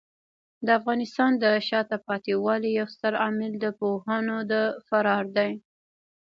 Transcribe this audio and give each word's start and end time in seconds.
د 0.65 0.67
افغانستان 0.79 1.31
د 1.43 1.45
شاته 1.67 1.97
پاتې 2.07 2.33
والي 2.45 2.69
یو 2.79 2.87
ستر 2.95 3.13
عامل 3.23 3.51
د 3.59 3.65
پوهانو 3.79 4.37
د 4.51 4.53
فرار 4.87 5.25
دی. 5.37 5.51